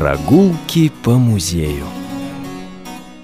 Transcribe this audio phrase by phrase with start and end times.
[0.00, 1.84] Прогулки по музею.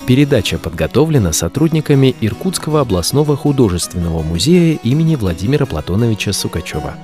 [0.06, 6.94] Передача подготовлена сотрудниками Иркутского областного художественного музея имени Владимира Платоновича Сукачева.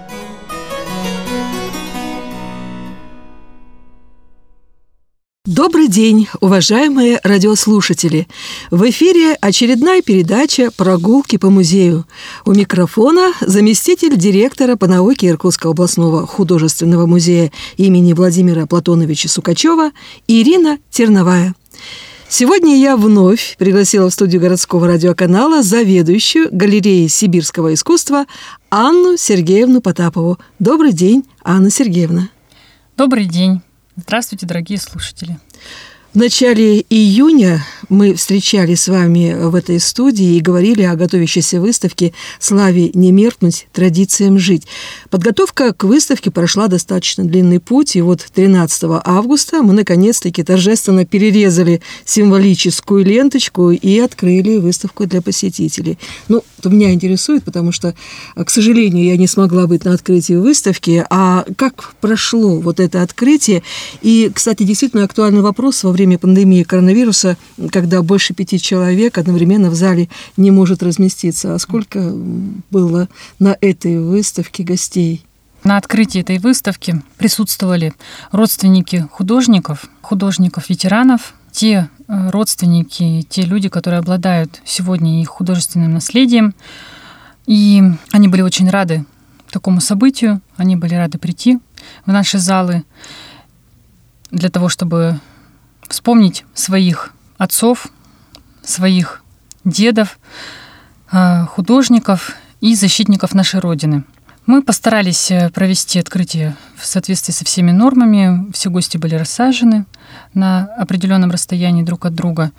[5.44, 8.28] Добрый день, уважаемые радиослушатели!
[8.70, 12.06] В эфире очередная передача «Прогулки по музею».
[12.44, 19.90] У микрофона заместитель директора по науке Иркутского областного художественного музея имени Владимира Платоновича Сукачева
[20.28, 21.56] Ирина Терновая.
[22.28, 28.26] Сегодня я вновь пригласила в студию городского радиоканала заведующую галереей сибирского искусства
[28.70, 30.38] Анну Сергеевну Потапову.
[30.60, 32.28] Добрый день, Анна Сергеевна.
[32.96, 33.60] Добрый день.
[33.96, 35.38] Здравствуйте, дорогие слушатели.
[36.14, 42.12] В начале июня мы встречались с вами в этой студии и говорили о готовящейся выставке
[42.40, 44.66] «Славе не меркнуть, традициям жить».
[45.10, 51.82] Подготовка к выставке прошла достаточно длинный путь, и вот 13 августа мы наконец-таки торжественно перерезали
[52.04, 55.98] символическую ленточку и открыли выставку для посетителей.
[56.28, 57.94] Ну, это меня интересует, потому что,
[58.34, 63.62] к сожалению, я не смогла быть на открытии выставки, а как прошло вот это открытие?
[64.00, 67.36] И, кстати, действительно актуальный вопрос во время пандемии коронавируса,
[67.82, 71.56] когда больше пяти человек одновременно в зале не может разместиться.
[71.56, 72.12] А сколько
[72.70, 73.08] было
[73.40, 75.26] на этой выставке гостей?
[75.64, 77.92] На открытии этой выставки присутствовали
[78.30, 86.54] родственники художников, художников-ветеранов, те э, родственники, те люди, которые обладают сегодня их художественным наследием.
[87.48, 89.04] И они были очень рады
[89.50, 91.58] такому событию, они были рады прийти
[92.06, 92.84] в наши залы
[94.30, 95.18] для того, чтобы
[95.88, 97.12] вспомнить своих
[97.42, 97.88] отцов,
[98.62, 99.22] своих
[99.64, 100.18] дедов,
[101.10, 104.04] э, художников и защитников нашей Родины.
[104.46, 108.50] Мы постарались э, провести открытие в соответствии со всеми нормами.
[108.52, 109.86] Все гости были рассажены
[110.34, 112.52] на определенном расстоянии друг от друга.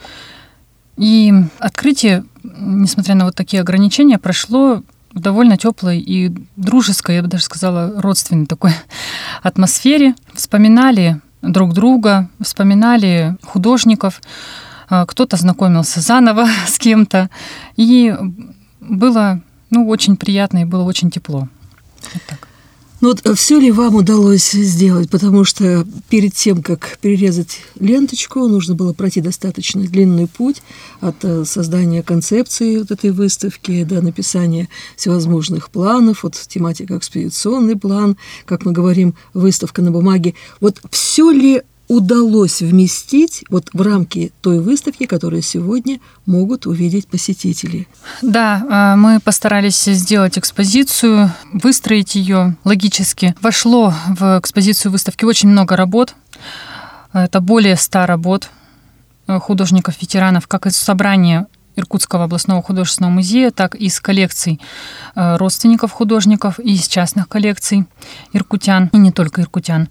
[0.98, 4.83] И открытие, несмотря на вот такие ограничения, прошло
[5.14, 8.72] в довольно теплой и дружеской, я бы даже сказала, родственной такой
[9.43, 10.16] атмосфере.
[10.33, 14.22] Вспоминали друг друга, вспоминали художников,
[15.08, 17.30] кто-то знакомился заново с кем-то,
[17.76, 18.15] и
[18.80, 21.48] было ну, очень приятно и было очень тепло.
[22.14, 22.48] Вот так.
[23.04, 25.09] Ну вот э, все ли вам удалось сделать?
[25.09, 30.61] Потому что перед тем, как перерезать ленточку, нужно было пройти достаточно длинный путь
[31.02, 38.15] от э, создания концепции вот этой выставки до написания всевозможных планов, вот тематика экспедиционный план,
[38.45, 40.33] как мы говорим, выставка на бумаге.
[40.61, 47.88] Вот все ли удалось вместить вот в рамки той выставки, которую сегодня могут увидеть посетители.
[48.21, 53.36] Да, а, мы постарались сделать экспозицию, выстроить ее логически.
[53.42, 56.16] Вошло в экспозицию выставки очень много работ.
[57.11, 58.49] Это более ста работ
[59.27, 64.60] э, художников-ветеранов, как из собрания Иркутского областного художественного музея, так и из коллекций
[65.16, 67.86] э, родственников художников и из частных коллекций
[68.32, 69.89] иркутян, и не только иркутян.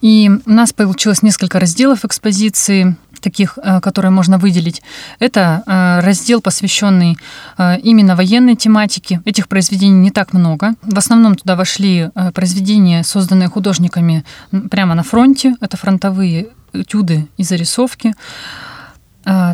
[0.00, 4.82] И у нас получилось несколько разделов экспозиции таких, э, которые можно выделить.
[5.18, 7.18] Это э, раздел, посвященный
[7.58, 9.20] э, именно военной тематике.
[9.24, 10.74] Этих произведений не так много.
[10.82, 14.24] В основном туда вошли произведения, созданные художниками
[14.70, 15.56] прямо на фронте.
[15.60, 18.14] Это фронтовые этюды и зарисовки.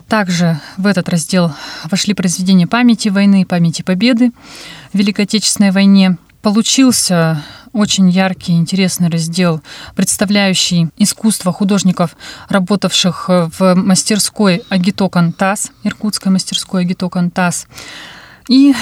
[0.09, 1.55] Также в этот раздел
[1.91, 4.33] вошли произведения памяти войны, памяти победы
[4.93, 6.19] в Великой Отечественной войне.
[6.43, 7.43] Получился
[7.73, 9.63] очень яркий, интересный раздел,
[9.97, 12.17] представляющий искусство художников,
[12.49, 17.67] работавших в мастерской Агитокан ТАСС, иркутской мастерской Агитокан ТАСС.
[18.49, 18.75] И,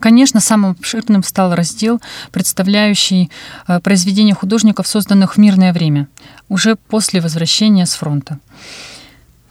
[0.00, 2.00] конечно, самым обширным стал раздел,
[2.32, 3.30] представляющий
[3.68, 6.08] э, произведения художников, созданных в мирное время,
[6.48, 8.38] уже после возвращения с фронта.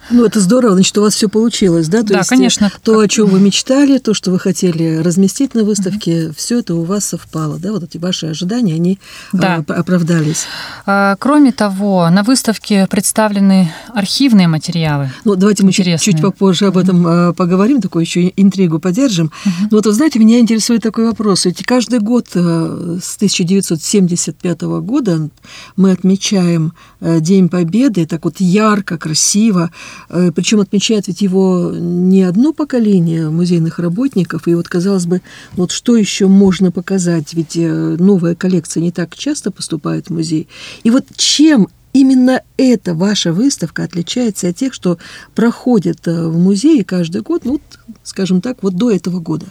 [0.10, 2.02] Ну, это здорово, значит, у вас все получилось, да?
[2.02, 2.72] То да, есть э, конечно.
[2.84, 6.34] То, о чем вы мечтали, то, что вы хотели разместить на выставке, угу.
[6.38, 7.72] все это у вас совпало, да?
[7.72, 9.00] Вот эти ваши ожидания, они
[9.32, 9.64] да.
[9.68, 10.46] оправдались.
[10.86, 15.10] А, кроме того, на выставке представлены архивные материалы.
[15.24, 17.34] Ну, давайте мы чуть, чуть попозже об этом угу.
[17.34, 19.32] поговорим, такую еще интригу поддержим.
[19.46, 19.54] Угу.
[19.72, 21.46] Но вот, вы знаете, меня интересует такой вопрос.
[21.46, 25.30] Ведь каждый год э, с 1975 года
[25.78, 32.54] мы отмечаем День Победы, так вот ярко, красиво, Э, Причем отмечает ведь его не одно
[32.54, 34.48] поколение музейных работников.
[34.48, 35.22] И вот, казалось бы,
[35.54, 37.34] вот что еще можно показать?
[37.34, 40.48] Ведь э, новая коллекция не так часто поступает в музей.
[40.84, 44.98] И вот чем именно эта ваша выставка отличается от тех, что
[45.36, 47.60] проходят э, в музее каждый год, ну,
[48.04, 49.48] скажем так, вот до этого года?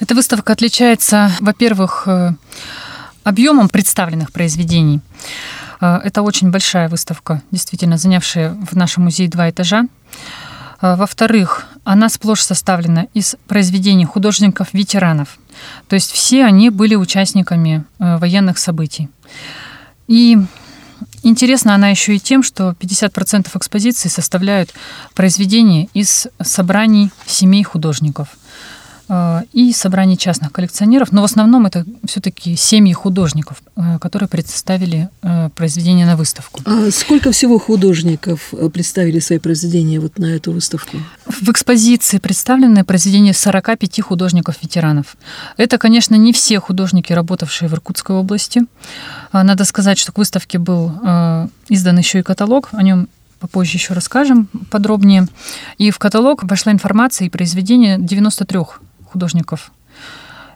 [0.00, 2.08] Эта выставка отличается, во-первых,
[3.22, 5.00] объемом представленных произведений.
[5.80, 9.86] Это очень большая выставка, действительно занявшая в нашем музее два этажа.
[10.80, 15.38] Во-вторых, она сплошь составлена из произведений художников-ветеранов.
[15.88, 19.08] То есть все они были участниками военных событий.
[20.08, 20.38] И
[21.22, 24.74] Интересна она еще и тем, что 50% экспозиции составляют
[25.14, 28.43] произведения из собраний семей художников– Э,
[29.52, 35.50] и собрание частных коллекционеров, но в основном это все-таки семьи художников, э, которые представили э,
[35.54, 36.60] произведения на выставку.
[36.64, 40.96] А сколько всего художников представили свои произведения вот на эту выставку?
[41.26, 45.16] В экспозиции представлены произведения 45 художников-ветеранов.
[45.58, 48.62] Это, конечно, не все художники, работавшие в Иркутской области.
[49.32, 50.92] Надо сказать, что к выставке был
[51.68, 53.08] издан еще и каталог, о нем
[53.40, 55.26] попозже еще расскажем подробнее.
[55.76, 58.60] И в каталог вошла информация и произведения 93
[59.14, 59.70] художников,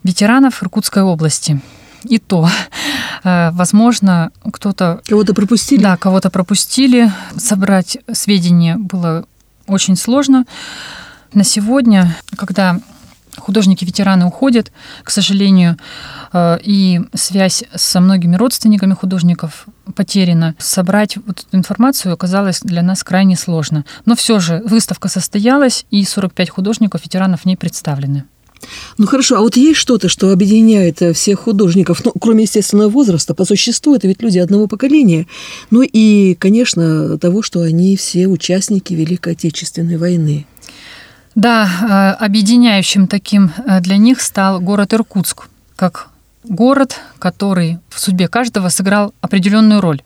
[0.02, 1.60] ветеранов Иркутской области.
[2.02, 2.48] И то,
[3.22, 5.00] э, возможно, кто-то...
[5.06, 5.82] Кого-то пропустили?
[5.82, 7.12] Да, кого-то пропустили.
[7.36, 9.26] Собрать сведения было
[9.68, 10.44] очень сложно.
[11.32, 12.80] На сегодня, когда
[13.36, 14.72] художники-ветераны уходят,
[15.04, 15.76] к сожалению,
[16.32, 20.54] э, и связь со многими родственниками художников потеряна.
[20.58, 23.84] Собрать вот эту информацию оказалось для нас крайне сложно.
[24.04, 28.24] Но все же выставка состоялась, и 45 художников-ветеранов в ней представлены.
[28.96, 33.34] Ну хорошо, а вот есть что-то, что объединяет э, всех художников, ну, кроме, естественного возраста,
[33.34, 35.26] по существу это ведь люди одного поколения,
[35.70, 40.46] ну и, конечно, того, что они все участники Великой Отечественной войны.
[41.34, 46.08] Да, э, объединяющим таким э, для них стал город Иркутск, как
[46.44, 50.02] город, который в судьбе каждого сыграл определенную роль.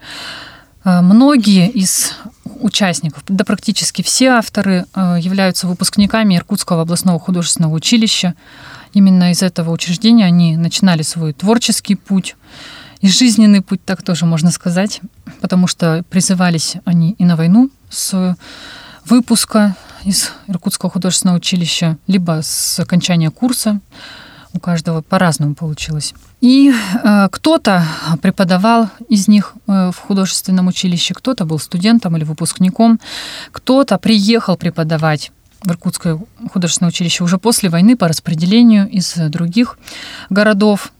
[0.84, 2.14] Многие из
[2.62, 8.34] участников, да практически все авторы э, являются выпускниками Иркутского областного художественного училища.
[8.94, 12.36] Именно из этого учреждения они начинали свой творческий путь
[13.00, 15.00] и жизненный путь, так тоже можно сказать,
[15.40, 18.36] потому что призывались они и на войну с
[19.04, 23.80] выпуска из Иркутского художественного училища, либо с окончания курса
[24.54, 26.14] у каждого по-разному получилось.
[26.40, 27.84] И э, кто-то
[28.20, 33.00] преподавал из них э, в художественном училище, кто-то был студентом или выпускником,
[33.50, 35.32] кто-то приехал преподавать
[35.62, 36.18] в Иркутское
[36.52, 39.78] художественное училище уже после войны по распределению из других
[40.28, 40.92] городов.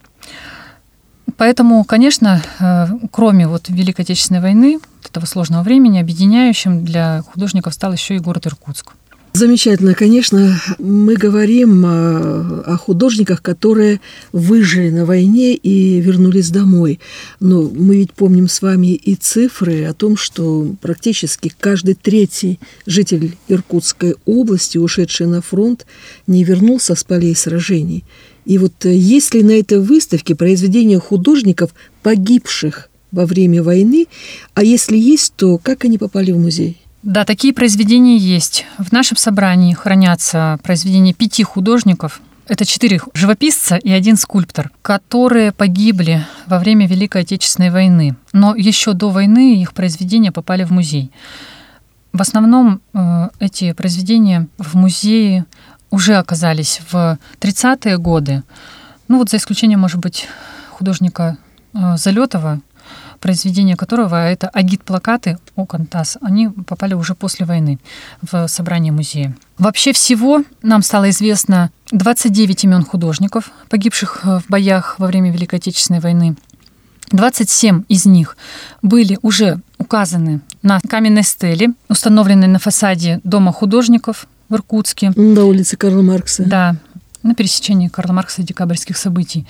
[1.36, 4.78] Поэтому, конечно, э, кроме вот Великой Отечественной войны,
[5.08, 8.92] этого сложного времени, объединяющим для художников стал еще и город Иркутск.
[9.34, 17.00] Замечательно, конечно, мы говорим о, о художниках, которые выжили на войне и вернулись домой.
[17.40, 23.34] Но мы ведь помним с вами и цифры о том, что практически каждый третий житель
[23.48, 25.86] Иркутской области, ушедший на фронт,
[26.26, 28.04] не вернулся с полей сражений.
[28.44, 34.08] И вот есть ли на этой выставке произведения художников, погибших во время войны,
[34.52, 36.82] а если есть, то как они попали в музей?
[37.02, 38.64] Да, такие произведения есть.
[38.78, 42.20] В нашем собрании хранятся произведения пяти художников.
[42.46, 48.14] Это четыре живописца и один скульптор, которые погибли во время Великой Отечественной войны.
[48.32, 51.10] Но еще до войны их произведения попали в музей.
[52.12, 55.46] В основном э, эти произведения в музее
[55.90, 58.44] уже оказались в 30-е годы.
[59.08, 60.28] Ну вот за исключением, может быть,
[60.70, 61.36] художника
[61.74, 62.60] э, Залетова,
[63.22, 67.78] произведения которого это агит-плакаты Окантас, они попали уже после войны
[68.20, 69.34] в собрание музея.
[69.58, 76.00] Вообще всего нам стало известно 29 имен художников, погибших в боях во время Великой Отечественной
[76.00, 76.36] войны.
[77.12, 78.36] 27 из них
[78.82, 85.12] были уже указаны на каменной стеле, установленной на фасаде Дома художников в Иркутске.
[85.14, 86.44] На улице Карла Маркса.
[86.44, 86.76] Да,
[87.22, 89.46] на пересечении Карла Маркса и декабрьских событий.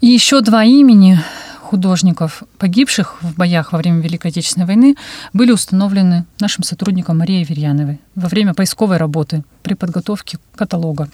[0.00, 1.20] И еще два имени
[1.70, 4.96] художников, погибших в боях во время Великой Отечественной войны,
[5.32, 11.08] были установлены нашим сотрудником Марией Верьяновой во время поисковой работы при подготовке каталога.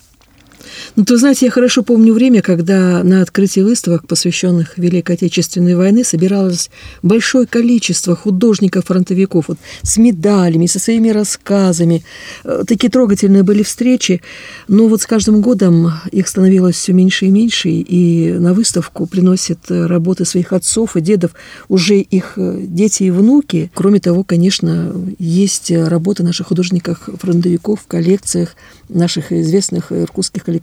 [0.97, 6.05] Ну, то, знаете, я хорошо помню время, когда на открытии выставок, посвященных Великой Отечественной войне,
[6.05, 6.71] собиралось
[7.03, 12.05] большое количество художников-фронтовиков вот, с медалями, со своими рассказами.
[12.45, 14.23] Э, такие трогательные были встречи,
[14.69, 19.59] но вот с каждым годом их становилось все меньше и меньше, и на выставку приносят
[19.69, 21.33] работы своих отцов и дедов
[21.69, 23.71] уже их э, дети и внуки.
[23.75, 28.57] Кроме того, конечно, есть работы наших художников-фронтовиков в коллекциях
[28.89, 30.56] наших известных иркутских коллекционеров.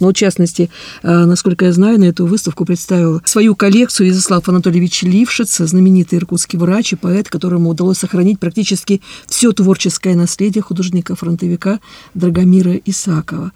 [0.00, 0.70] Но, в частности,
[1.02, 6.58] э, насколько я знаю, на эту выставку представил свою коллекцию Изяслав Анатольевич Лившиц, знаменитый иркутский
[6.58, 11.80] врач и поэт, которому удалось сохранить практически все творческое наследие художника-фронтовика
[12.14, 13.52] Драгомира Исакова.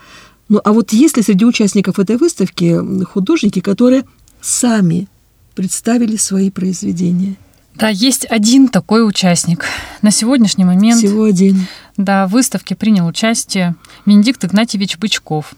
[0.49, 4.05] Ну, а вот есть ли среди участников этой выставки художники, которые
[4.41, 5.09] сами
[5.55, 7.37] представили свои произведения?
[7.75, 9.65] Да, есть один такой участник.
[10.03, 10.99] На сегодняшний момент...
[10.99, 11.67] Всего один.
[11.97, 15.55] Да, в выставке принял участие Венедикт Игнатьевич Бычков.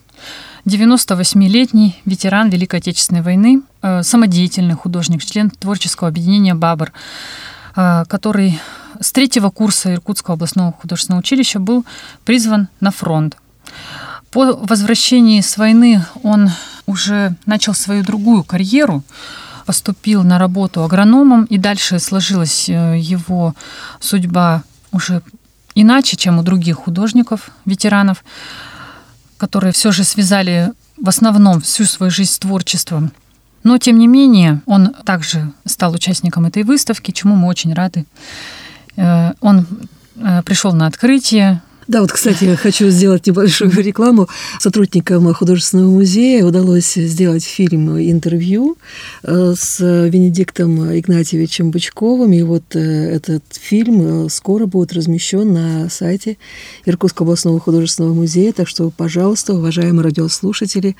[0.65, 6.91] 98-летний ветеран Великой Отечественной войны, э, самодеятельный художник, член творческого объединения «Бабр»,
[7.75, 8.59] э, который
[8.99, 11.85] с третьего курса Иркутского областного художественного училища был
[12.23, 13.37] призван на фронт.
[14.31, 16.49] По возвращении с войны он
[16.87, 19.03] уже начал свою другую карьеру,
[19.65, 23.55] поступил на работу агрономом, и дальше сложилась э, его
[23.99, 25.21] судьба уже
[25.75, 28.23] иначе, чем у других художников, ветеранов,
[29.37, 33.11] которые все же связали в основном всю свою жизнь с творчеством.
[33.63, 38.05] Но, тем не менее, он также стал участником этой выставки, чему мы очень рады.
[38.95, 39.65] Э, он
[40.15, 44.27] э, пришел на открытие, да, вот, кстати, хочу сделать небольшую рекламу.
[44.59, 48.77] Сотрудникам художественного музея удалось сделать фильм интервью
[49.21, 52.33] э, с Венедиктом Игнатьевичем Бычковым.
[52.33, 56.37] И вот э, этот фильм э, скоро будет размещен на сайте
[56.85, 58.51] Иркутского областного художественного музея.
[58.51, 60.95] Так что, пожалуйста, уважаемые радиослушатели,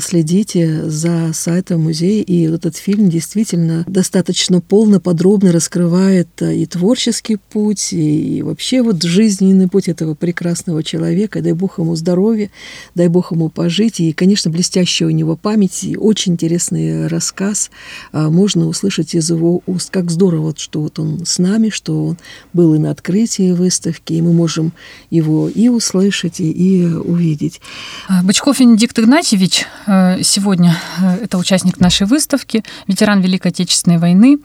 [0.00, 2.24] следите за сайтом музея.
[2.24, 9.68] И этот фильм действительно достаточно полно, подробно раскрывает и творческий путь, и вообще вот жизненный
[9.68, 12.48] путь этого прекрасного человека, дай Бог ему здоровья,
[12.94, 14.00] дай Бог ему пожить.
[14.00, 17.70] И, конечно, блестящая у него память, и очень интересный рассказ
[18.10, 19.90] а, можно услышать из его уст.
[19.90, 22.18] Как здорово, что вот он с нами, что он
[22.54, 24.72] был и на открытии выставки, и мы можем
[25.10, 27.60] его и услышать, и, и увидеть.
[28.08, 30.74] А, Бычков Венедикт Игнатьевич э, сегодня
[31.20, 34.38] это участник нашей выставки, ветеран Великой Отечественной войны,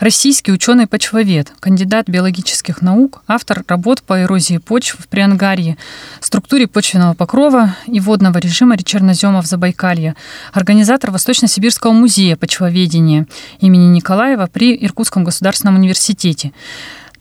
[0.00, 5.76] российский ученый-почвовед, кандидат биологических наук, автор работ по эрозии почв в Приангарье,
[6.20, 10.14] структуре почвенного покрова и водного режима черноземов Забайкалья,
[10.52, 13.26] организатор Восточно-Сибирского музея почвоведения
[13.58, 16.52] имени Николаева при Иркутском государственном университете.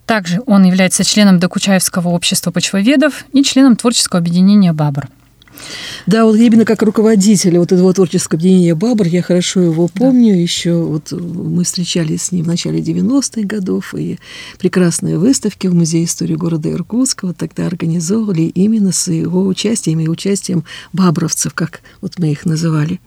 [0.05, 5.07] Также он является членом Докучаевского общества почвоведов и членом творческого объединения «Бабр».
[6.05, 10.39] Да, вот именно как руководителя вот этого творческого объединения «Бабр», я хорошо его помню, да.
[10.39, 14.19] еще вот мы встречались с ним в начале 90-х годов, и
[14.59, 20.07] прекрасные выставки в Музее истории города Иркутска вот тогда организовывали именно с его участием и
[20.07, 22.99] участием бабровцев, как вот мы их называли.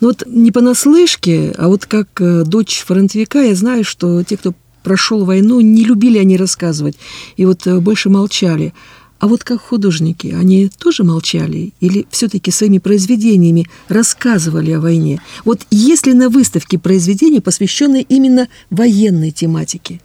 [0.00, 4.54] Но вот не понаслышке, а вот как э, дочь фронтовика я знаю, что те, кто
[4.82, 6.96] прошел войну, не любили они рассказывать,
[7.36, 8.72] и вот э, больше молчали.
[9.22, 15.20] А вот как художники, они тоже молчали или все-таки своими произведениями рассказывали о войне?
[15.44, 20.00] Вот если на выставке произведения, посвященные именно военной тематике?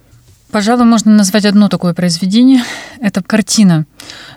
[0.52, 2.62] Пожалуй, можно назвать одно такое произведение.
[3.00, 3.86] Это картина,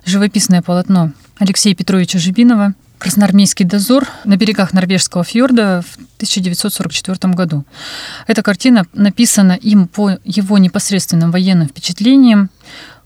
[0.03, 7.65] живописное полотно Алексея Петровича Жибинова «Красноармейский дозор» на берегах Норвежского фьорда в 1944 году.
[8.25, 12.49] Эта картина написана им по его непосредственным военным впечатлениям,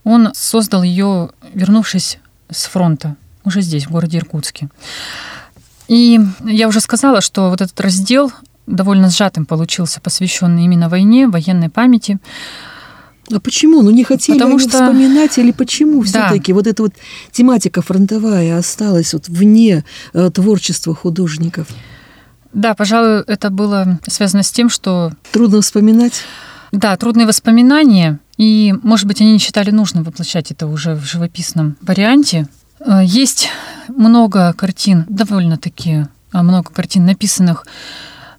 [0.06, 2.18] он создал ее, вернувшись
[2.50, 4.68] с фронта, уже здесь, в городе Иркутске.
[5.88, 8.32] И я уже сказала, что вот этот раздел
[8.66, 12.18] довольно сжатым получился, посвященный именно войне, военной памяти.
[13.32, 13.82] А почему?
[13.82, 14.70] Ну не хотели Потому что...
[14.70, 16.28] вспоминать или почему да.
[16.28, 16.92] все-таки вот эта вот
[17.32, 21.68] тематика фронтовая осталась вот вне э, творчества художников?
[22.52, 25.12] Да, пожалуй, это было связано с тем, что...
[25.32, 26.22] Трудно вспоминать?
[26.72, 31.76] Да, трудные воспоминания, и, может быть, они не считали нужным воплощать это уже в живописном
[31.80, 32.48] варианте.
[32.80, 33.48] Э, есть
[33.88, 37.66] много картин, довольно-таки а, много картин, написанных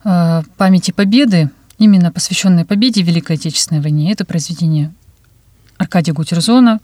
[0.03, 1.49] э, памяти Победы,
[1.79, 4.11] именно посвященные победе Великой Отечественной войне.
[4.11, 4.93] Это произведение
[5.77, 6.79] Аркадия Гутерзона,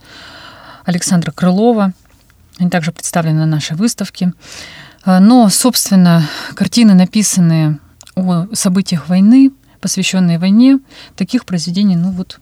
[0.86, 1.94] Александра Крылова.
[2.58, 4.34] Они также представлены на нашей выставке.
[5.06, 7.78] Э, но, собственно, картины, написанные
[8.16, 9.52] о событиях войны,
[9.82, 10.80] посвященные войне,
[11.16, 12.40] таких произведений, ну вот,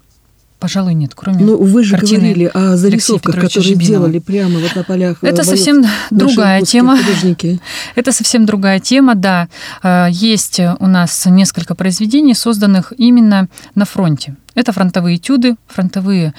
[0.61, 3.87] Пожалуй, нет, кроме Ну, вы же говорили о зарисовках, которые Жибинова.
[3.87, 5.17] делали прямо вот на полях.
[5.23, 6.97] Э, Это совсем другая тема.
[6.97, 7.59] Художники.
[7.95, 9.47] Это совсем другая тема, да.
[9.81, 14.35] Э, есть у нас несколько произведений, созданных именно на фронте.
[14.53, 16.35] Это фронтовые этюды, фронтовые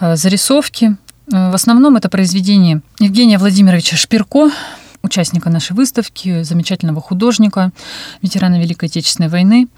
[0.00, 0.96] э, зарисовки.
[1.26, 4.50] В основном это произведения Евгения Владимировича Шпирко,
[5.02, 7.72] участника нашей выставки, замечательного художника,
[8.22, 9.68] ветерана Великой Отечественной войны.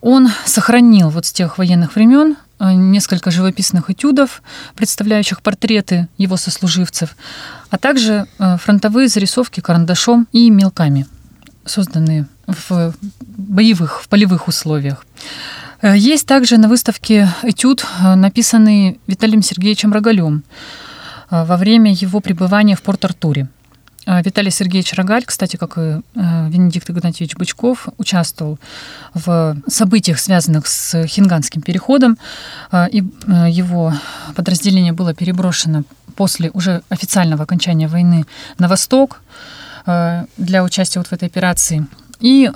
[0.00, 4.42] Он сохранил вот с тех военных времен э, несколько живописных этюдов,
[4.74, 7.16] представляющих портреты его сослуживцев,
[7.68, 11.06] а также э, фронтовые зарисовки карандашом и мелками,
[11.66, 15.04] созданные в боевых, в полевых условиях.
[15.82, 20.44] Э, есть также на выставке этюд, написанный Виталием Сергеевичем Рогалем
[21.30, 23.48] во время его пребывания в Порт-Артуре.
[24.06, 28.58] А, Виталий Сергеевич Рогаль, кстати, как и э, Венедикт Игнатьевич Бычков, участвовал
[29.12, 32.16] в событиях, связанных с Хинганским переходом,
[32.70, 33.92] а, и э, его
[34.34, 35.84] подразделение было переброшено
[36.16, 38.24] после уже официального окончания войны
[38.58, 39.20] на восток
[39.86, 41.86] э, для участия вот в этой операции.
[42.20, 42.50] И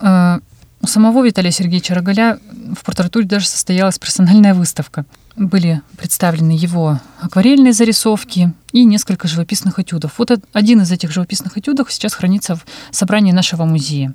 [0.84, 2.38] у самого Виталия Сергеевича Рогаля
[2.78, 10.12] в портратуре даже состоялась персональная выставка были представлены его акварельные зарисовки и несколько живописных этюдов.
[10.18, 14.12] Вот один из этих живописных этюдов сейчас хранится в собрании нашего музея.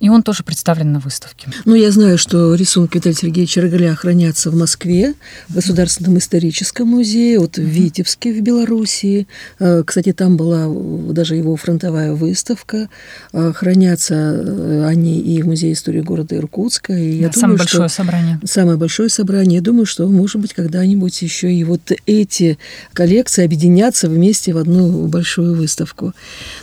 [0.00, 1.48] И он тоже представлен на выставке.
[1.64, 5.14] Ну, я знаю, что рисунки Виталия Сергеевича Рогаля хранятся в Москве,
[5.48, 9.28] в Государственном историческом музее, вот в Витебске в Белоруссии.
[9.60, 10.66] Э, кстати, там была
[11.12, 12.88] даже его фронтовая выставка.
[13.32, 16.92] Э, хранятся э, они и в Музее истории города Иркутска.
[16.92, 18.40] И да, я самое думаю, большое что собрание.
[18.44, 19.56] Самое большое собрание.
[19.56, 22.58] Я думаю, что, может быть, когда-нибудь еще и вот эти
[22.92, 26.12] коллекции объединятся вместе в одну большую выставку.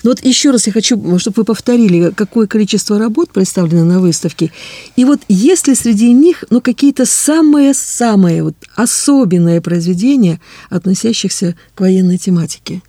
[0.04, 4.00] Но вот еще раз я хочу, чтобы вы повторили, какое количество работ работ представлены на
[4.00, 4.52] выставке.
[4.96, 12.82] И вот если среди них ну, какие-то самые-самые вот особенные произведения, относящихся к военной тематике?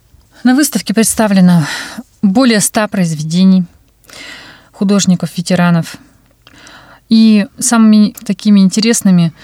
[0.44, 1.66] На выставке представлено
[2.22, 3.64] более ста произведений
[4.72, 5.96] художников-ветеранов.
[7.08, 9.34] И самыми такими интересными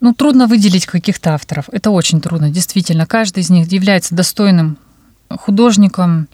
[0.00, 1.64] ну, трудно выделить каких-то авторов.
[1.72, 3.06] Это очень трудно, действительно.
[3.06, 4.76] Каждый из них является достойным
[5.30, 6.28] художником,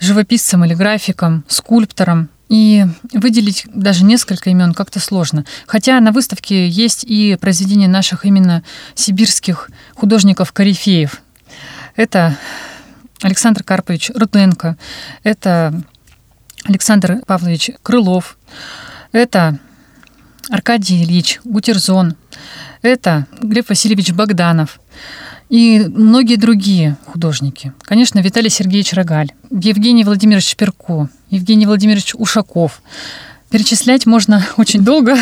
[0.00, 2.28] живописцем или графиком, скульптором.
[2.48, 5.44] И выделить даже несколько имен как-то сложно.
[5.66, 8.62] Хотя на выставке есть и произведения наших именно
[8.94, 11.22] сибирских художников-корифеев.
[11.96, 12.36] Это
[13.22, 14.76] Александр Карпович Руденко,
[15.22, 15.82] это
[16.64, 18.36] Александр Павлович Крылов,
[19.12, 19.58] это
[20.50, 22.16] Аркадий Ильич Гутерзон,
[22.82, 24.80] это Глеб Васильевич Богданов
[25.48, 27.72] и многие другие художники.
[27.82, 32.82] Конечно, Виталий Сергеевич Рогаль, Евгений Владимирович Перко, Евгений Владимирович Ушаков.
[33.50, 35.16] Перечислять можно очень долго,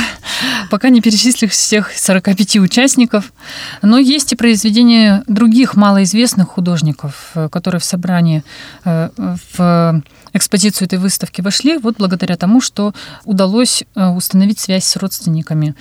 [0.71, 3.33] пока не перечислив всех 45 участников.
[3.83, 8.43] Но есть и произведения других малоизвестных художников, э, которые в собрании,
[8.85, 14.97] э, в экспозицию этой выставки вошли, вот благодаря тому, что удалось э, установить связь с
[14.97, 15.75] родственниками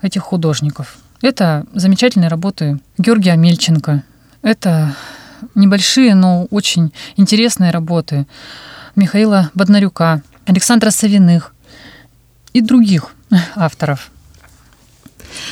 [0.00, 0.98] этих художников.
[1.20, 4.04] Это замечательные работы Георгия Мельченко.
[4.42, 4.94] Это
[5.54, 8.26] небольшие, но очень интересные работы
[8.94, 11.54] Михаила Боднарюка, Александра Савиных
[12.52, 13.14] и других
[13.56, 14.10] авторов.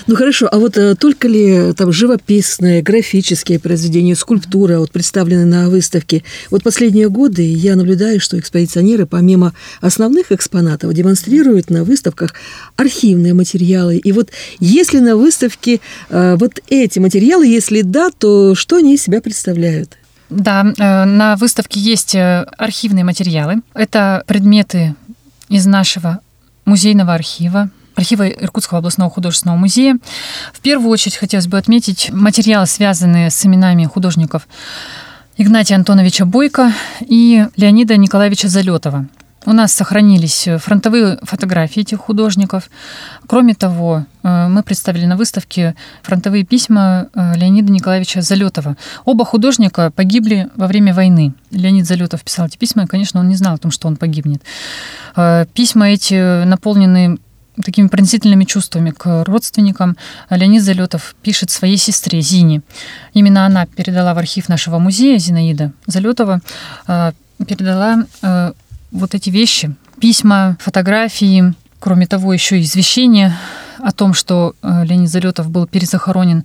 [0.06, 5.68] Ну хорошо, а вот э, только ли там живописные, графические произведения, скульптура вот представлены на
[5.68, 6.22] выставке?
[6.50, 12.34] Вот последние годы я наблюдаю, что экспозиционеры помимо основных экспонатов демонстрируют на выставках
[12.76, 13.96] архивные материалы.
[13.96, 19.02] И вот если на выставке э, вот эти материалы, если да, то что они из
[19.02, 19.96] себя представляют?
[20.30, 23.62] Да, э, на выставке есть э, архивные материалы.
[23.74, 24.94] Это предметы
[25.48, 26.20] из нашего
[26.64, 29.98] музейного архива, архива Иркутского областного художественного музея.
[30.52, 34.46] В первую очередь хотелось бы отметить материалы, связанные с именами художников
[35.36, 39.06] Игнатия Антоновича Бойко и Леонида Николаевича Залетова.
[39.46, 42.68] У нас сохранились э, фронтовые фотографии этих художников.
[43.28, 48.76] Кроме того, э, мы представили на выставке фронтовые письма э, Леонида Николаевича Залетова.
[49.04, 51.32] Оба художника погибли во время войны.
[51.52, 54.42] Леонид Залетов писал эти письма, и, конечно, он не знал о том, что он погибнет.
[55.54, 57.18] Письма эти наполнены
[57.64, 59.96] такими пронзительными чувствами к родственникам.
[60.30, 62.62] Леонид Залетов пишет своей сестре Зине.
[63.14, 66.40] Именно она передала в архив нашего музея, Зинаида Залетова,
[67.46, 68.04] передала
[68.92, 73.36] вот эти вещи, письма, фотографии, кроме того, еще и извещение
[73.78, 76.44] о том, что э, Леонид Залетов был перезахоронен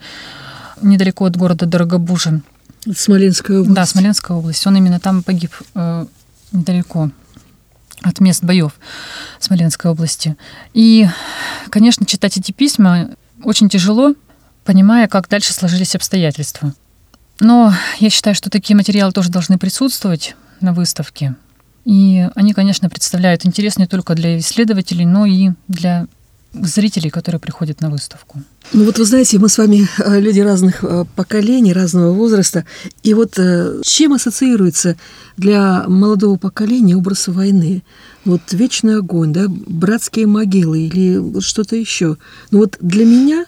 [0.81, 2.43] недалеко от города Дорогобужин.
[2.95, 3.75] Смоленская область.
[3.75, 4.65] Да, Смоленская область.
[4.67, 6.05] Он именно там погиб э,
[6.51, 7.11] недалеко
[8.01, 8.73] от мест боев
[9.39, 10.35] Смоленской области.
[10.73, 11.07] И,
[11.69, 13.09] конечно, читать эти письма
[13.43, 14.15] очень тяжело,
[14.65, 16.73] понимая, как дальше сложились обстоятельства.
[17.39, 21.35] Но я считаю, что такие материалы тоже должны присутствовать на выставке.
[21.85, 26.07] И они, конечно, представляют интерес не только для исследователей, но и для
[26.53, 28.41] зрителей, которые приходят на выставку.
[28.73, 32.65] Ну вот вы знаете, мы с вами э, люди разных э, поколений, разного возраста.
[33.03, 34.97] И вот э, чем ассоциируется
[35.37, 37.83] для молодого поколения образ войны?
[38.25, 42.17] Вот вечный огонь, да, братские могилы или что-то еще.
[42.51, 43.45] Ну вот для меня,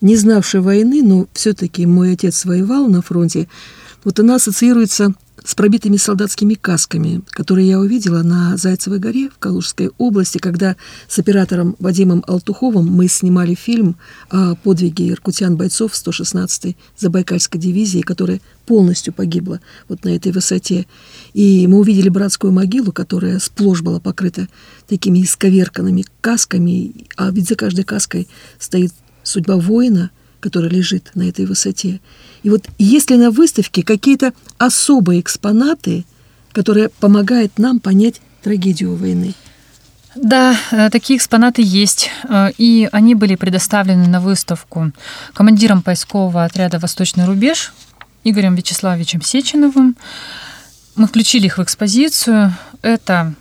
[0.00, 3.48] не знавшей войны, но все-таки мой отец воевал на фронте,
[4.04, 9.90] вот она ассоциируется с пробитыми солдатскими касками, которые я увидела на Зайцевой горе в Калужской
[9.98, 10.76] области, когда
[11.08, 13.96] с оператором Вадимом Алтуховым мы снимали фильм
[14.30, 20.86] о подвиге иркутян-бойцов 116-й Забайкальской дивизии, которая полностью погибла вот на этой высоте.
[21.34, 24.48] И мы увидели братскую могилу, которая сплошь была покрыта
[24.86, 28.28] такими исковерканными касками, а ведь за каждой каской
[28.58, 30.10] стоит судьба воина,
[30.42, 32.00] который лежит на этой высоте.
[32.42, 36.04] И вот есть ли на выставке какие-то особые экспонаты,
[36.52, 39.34] которые помогают нам понять трагедию войны?
[40.16, 44.92] Да, э, такие экспонаты есть, э, и они были предоставлены на выставку
[45.32, 47.72] командиром поискового отряда «Восточный рубеж»
[48.24, 49.96] Игорем Вячеславовичем Сеченовым.
[50.96, 52.54] Мы включили их в экспозицию.
[52.82, 53.34] Это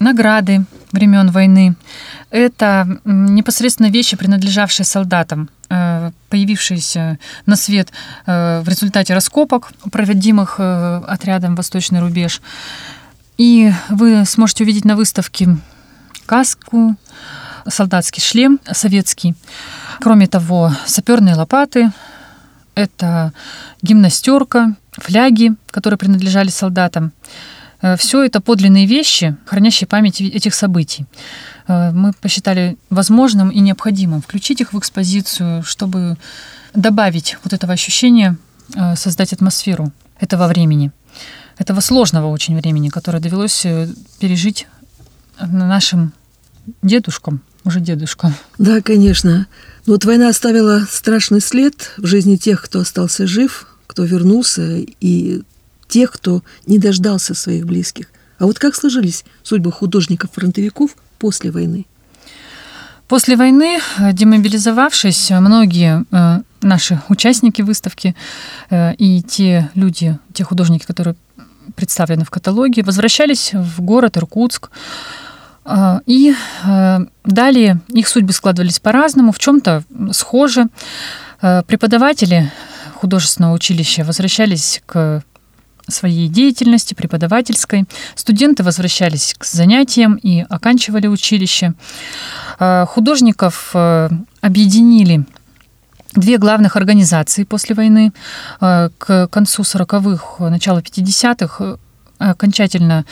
[0.00, 1.76] награды времен войны,
[2.30, 7.90] это непосредственно вещи, принадлежавшие солдатам, появившиеся на свет
[8.26, 12.40] э, в результате раскопок, проводимых э, отрядом «Восточный рубеж».
[13.38, 15.56] И вы сможете увидеть на выставке
[16.24, 16.96] каску,
[17.68, 19.34] солдатский шлем советский.
[20.00, 21.90] Кроме того, саперные лопаты,
[22.74, 23.32] это
[23.82, 27.12] гимнастерка, фляги, которые принадлежали солдатам.
[27.98, 31.06] Все это подлинные вещи, хранящие память этих событий.
[31.68, 36.16] Э, мы посчитали возможным и необходимым включить их в экспозицию, чтобы
[36.74, 38.36] добавить вот этого ощущения,
[38.74, 40.92] э, создать атмосферу этого времени,
[41.58, 44.66] этого сложного очень времени, которое довелось э, пережить
[45.40, 46.12] нашим
[46.82, 48.34] дедушкам, уже дедушкам.
[48.58, 49.46] Да, конечно.
[49.86, 55.42] Но вот война оставила страшный след в жизни тех, кто остался жив, кто вернулся, и
[55.88, 58.06] тех, кто не дождался своих близких.
[58.38, 61.86] А вот как сложились судьбы художников-фронтовиков после войны?
[63.08, 68.16] После войны, э, демобилизовавшись, многие э, наши участники выставки
[68.68, 71.14] э, и те люди, те художники, которые
[71.76, 74.70] представлены в каталоге, возвращались в город Иркутск.
[76.06, 76.32] И
[77.24, 80.68] далее их судьбы складывались по-разному, в чем-то схожи.
[81.40, 82.52] Преподаватели
[82.94, 85.24] художественного училища возвращались к
[85.88, 87.84] своей деятельности преподавательской.
[88.14, 91.74] Студенты возвращались к занятиям и оканчивали училище.
[92.58, 94.08] А, художников э,
[94.40, 95.24] объединили
[96.12, 98.12] две главных организации после войны.
[98.60, 101.76] А, к концу 40-х, начало 50-х э,
[102.18, 103.04] окончательно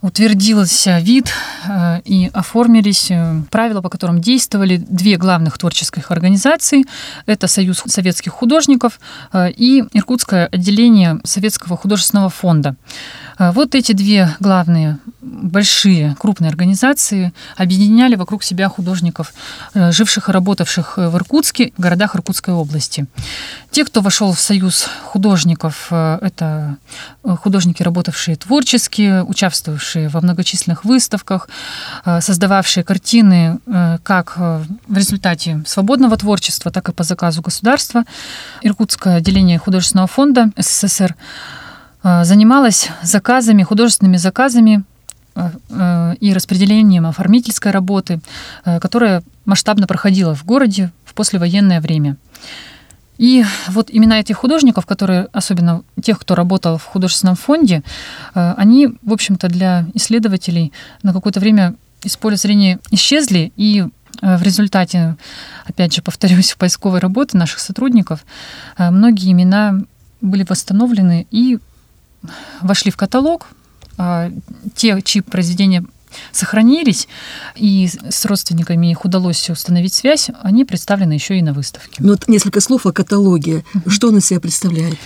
[0.00, 1.32] утвердился вид
[1.66, 6.84] э, и оформились э, правила, по которым действовали две главных творческих организации.
[7.26, 9.00] Это Союз советских художников
[9.32, 12.76] э, и Иркутское отделение Советского художественного фонда.
[13.38, 19.32] Вот эти две главные большие крупные организации объединяли вокруг себя художников,
[19.74, 23.06] живших и работавших в Иркутске, в городах Иркутской области.
[23.70, 26.78] Те, кто вошел в Союз художников, это
[27.22, 31.48] художники, работавшие творчески, участвовавшие участвовавшие во многочисленных выставках,
[32.04, 38.04] э, создававшие картины э, как э, в результате свободного творчества, так и по заказу государства.
[38.62, 41.14] Иркутское отделение художественного фонда СССР
[42.02, 44.84] занималось заказами, художественными заказами
[46.20, 48.20] и распределением оформительской работы,
[48.64, 52.16] которая масштабно проходила в городе в послевоенное время.
[53.18, 57.82] И вот имена этих художников, которые, особенно тех, кто работал в художественном фонде,
[58.34, 63.84] э, они, в общем-то, для исследователей на какое-то время из поля зрения исчезли, и
[64.22, 65.16] э, в результате,
[65.66, 68.24] опять же, повторюсь, поисковой работы наших сотрудников
[68.78, 69.80] э, многие имена
[70.20, 71.58] были восстановлены и
[72.60, 73.48] вошли в каталог.
[74.00, 74.30] А
[74.76, 75.84] те, чьи произведения
[76.32, 77.08] сохранились,
[77.54, 81.96] и с родственниками их удалось установить связь, они представлены еще и на выставке.
[81.98, 83.64] Ну, вот несколько слов о каталоге.
[83.86, 84.98] Что он из себя представляет?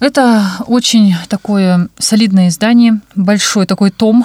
[0.00, 4.24] Это очень такое солидное издание, большой такой том,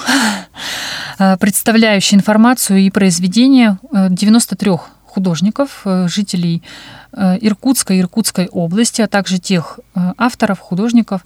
[1.39, 4.77] представляющий информацию и произведения 93 э,
[5.13, 6.63] художников, э, жителей
[7.11, 9.79] э, Иркутской Иркутской области, а также тех
[10.17, 11.21] авторов, художников,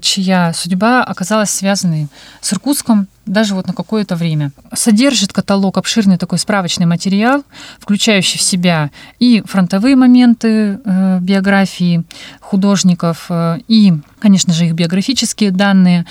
[0.00, 2.08] чья судьба оказалась связанной
[2.40, 4.52] с Иркутском даже вот на какое-то время.
[4.72, 7.42] Содержит каталог обширный такой справочный материал,
[7.80, 12.04] включающий в себя и фронтовые моменты э, биографии
[12.40, 16.06] художников, э, и, конечно же, их биографические данные,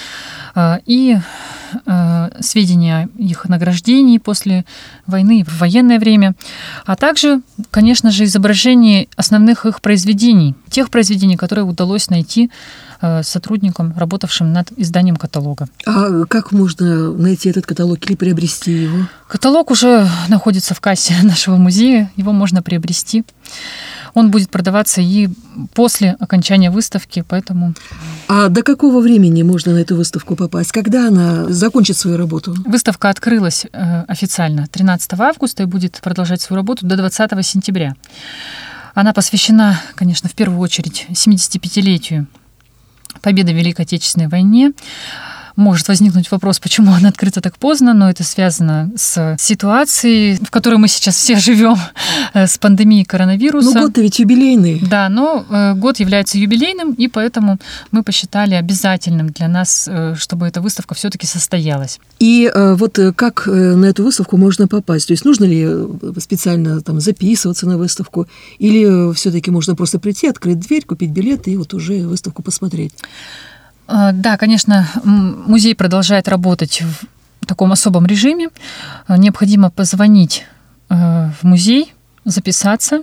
[0.55, 1.17] э, и
[1.85, 4.65] э, сведения о их награждении после
[5.07, 6.35] войны в военное время,
[6.85, 12.49] а также, конечно же, изображение основных их произведений, тех произведений, которые удалось найти
[13.01, 15.67] Э, сотрудникам, работавшим над изданием каталога.
[15.85, 19.07] А как можно найти этот каталог или приобрести его?
[19.27, 23.23] Каталог уже находится в кассе нашего музея, его можно приобрести.
[24.15, 25.29] Он будет продаваться и
[25.73, 27.75] после окончания выставки, поэтому...
[28.27, 30.71] А до какого времени можно на эту выставку попасть?
[30.71, 32.55] Когда она закончит свою работу?
[32.65, 37.95] Выставка открылась э, официально 13 августа и будет продолжать свою работу до 20 сентября.
[38.93, 42.27] Она посвящена, конечно, в первую очередь 75-летию
[43.21, 44.71] победы в Великой Отечественной войне
[45.55, 50.75] может возникнуть вопрос, почему она открыта так поздно, но это связано с ситуацией, в которой
[50.75, 51.77] мы сейчас все живем,
[52.33, 53.73] э, с пандемией коронавируса.
[53.73, 54.81] Ну, год-то ведь юбилейный.
[54.81, 57.57] Да, но э, год является юбилейным, и поэтому
[57.91, 61.99] мы посчитали обязательным для нас, э, чтобы эта выставка все-таки состоялась.
[62.19, 65.07] И вот как на эту выставку можно попасть?
[65.07, 65.67] То есть нужно ли
[66.19, 71.57] специально там записываться на выставку, или все-таки можно просто прийти, открыть дверь, купить билет и
[71.57, 72.93] вот уже выставку посмотреть?
[73.87, 78.49] А, да, конечно, музей продолжает работать в таком особом режиме.
[79.07, 80.45] А, необходимо позвонить
[80.89, 81.93] э, в музей,
[82.23, 83.01] записаться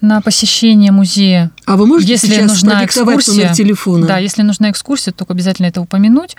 [0.00, 1.50] на посещение музея.
[1.64, 4.06] А вы можете если сейчас нужна экскурсия, номер телефона?
[4.06, 6.36] Да, если нужна экскурсия, то обязательно это упомянуть.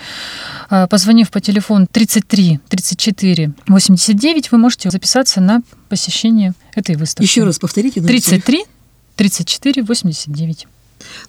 [0.89, 7.23] Позвонив по телефону 33 34 89, вы можете записаться на посещение этой выставки.
[7.25, 8.01] Еще раз повторите.
[8.01, 8.65] 33
[9.15, 10.67] 34 89.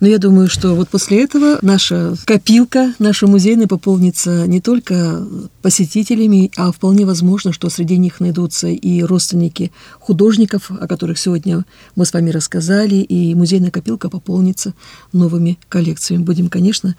[0.00, 5.26] Но я думаю, что вот после этого наша копилка, наша музейная пополнится не только
[5.62, 11.64] посетителями, а вполне возможно, что среди них найдутся и родственники художников, о которых сегодня
[11.96, 14.74] мы с вами рассказали, и музейная копилка пополнится
[15.12, 16.22] новыми коллекциями.
[16.22, 16.96] Будем, конечно,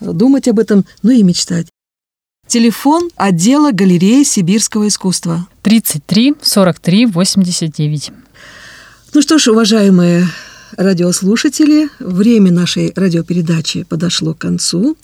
[0.00, 1.68] думать об этом, ну и мечтать.
[2.48, 5.46] Телефон отдела галереи сибирского искусства.
[5.62, 8.10] 33 43 89.
[9.12, 10.26] Ну что ж, уважаемые
[10.76, 14.96] радиослушатели, время нашей радиопередачи подошло к концу.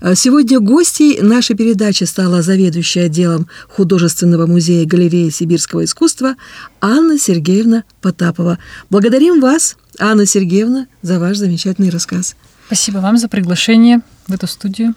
[0.00, 6.36] А сегодня гостей нашей передачи стала заведующая отделом художественного музея галереи сибирского искусства
[6.80, 8.58] Анна Сергеевна Потапова.
[8.90, 12.36] Благодарим вас, Анна Сергеевна, за ваш замечательный рассказ.
[12.66, 14.94] Спасибо вам за приглашение в эту студию.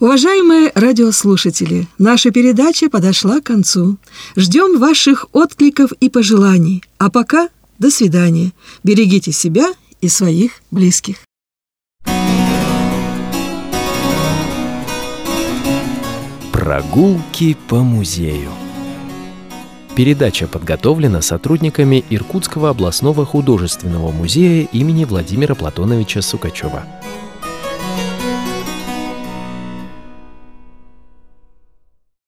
[0.00, 3.98] Уважаемые радиослушатели, наша передача подошла к концу.
[4.34, 6.82] Ждем ваших откликов и пожеланий.
[6.98, 8.52] А пока– до свидания.
[8.82, 11.16] Берегите себя и своих близких.
[16.52, 18.50] Прогулки по музею.
[19.96, 26.84] Передача подготовлена сотрудниками Иркутского областного художественного музея имени Владимира Платоновича Сукачева.